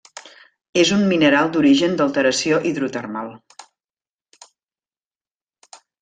[0.83, 3.31] És un mineral d'origen d'alteració hidrotermal.